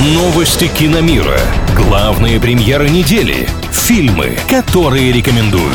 [0.00, 1.40] Новости киномира.
[1.74, 3.48] Главные премьеры недели.
[3.72, 5.74] Фильмы, которые рекомендуют.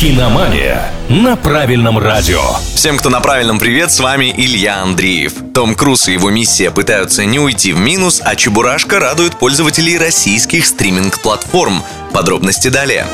[0.00, 2.40] Киномания на правильном радио.
[2.74, 5.34] Всем, кто на правильном привет, с вами Илья Андреев.
[5.52, 10.64] Том Круз и его миссия пытаются не уйти в минус, а Чебурашка радует пользователей российских
[10.64, 11.82] стриминг-платформ.
[12.14, 13.06] Подробности далее.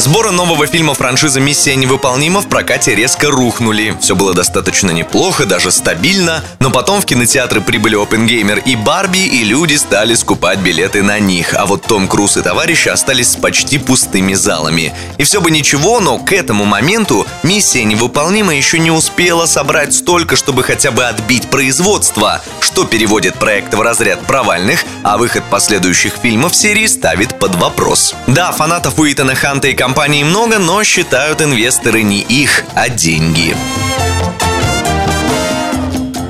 [0.00, 3.94] Сборы нового фильма франшизы «Миссия невыполнима» в прокате резко рухнули.
[4.00, 9.44] Все было достаточно неплохо, даже стабильно, но потом в кинотеатры прибыли Опенгеймер и Барби, и
[9.44, 11.52] люди стали скупать билеты на них.
[11.52, 14.94] А вот Том Круз и товарищи остались с почти пустыми залами.
[15.18, 20.34] И все бы ничего, но к этому моменту «Миссия невыполнима» еще не успела собрать столько,
[20.34, 26.56] чтобы хотя бы отбить производство, что переводит проект в разряд провальных, а выход последующих фильмов
[26.56, 28.14] серии ставит под вопрос.
[28.26, 33.56] Да, фанатов Уитана Ханта и компаний много, но считают инвесторы не их, а деньги.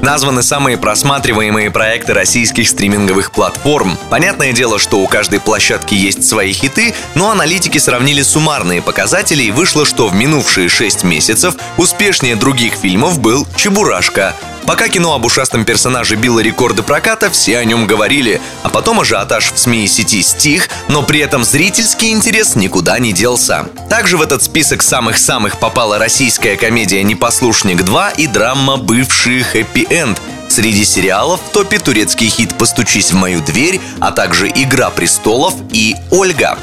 [0.00, 3.98] Названы самые просматриваемые проекты российских стриминговых платформ.
[4.08, 9.50] Понятное дело, что у каждой площадки есть свои хиты, но аналитики сравнили суммарные показатели и
[9.50, 14.34] вышло, что в минувшие 6 месяцев успешнее других фильмов был «Чебурашка»,
[14.70, 19.50] Пока кино об ушастом персонаже било рекорды проката, все о нем говорили, а потом ажиотаж
[19.50, 23.66] в СМИ и сети стих, но при этом зрительский интерес никуда не делся.
[23.88, 30.84] Также в этот список самых-самых попала российская комедия «Непослушник 2» и драма «Бывший хэппи-энд», Среди
[30.84, 36.56] сериалов в топе турецкий хит «Постучись в мою дверь», а также «Игра престолов» и «Ольга».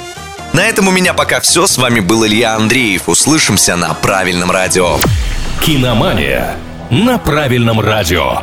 [0.54, 1.68] На этом у меня пока все.
[1.68, 3.10] С вами был Илья Андреев.
[3.10, 4.98] Услышимся на правильном радио.
[5.62, 6.56] Киномания
[6.90, 8.42] на правильном радио.